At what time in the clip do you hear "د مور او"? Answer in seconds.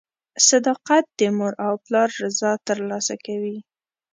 1.19-1.73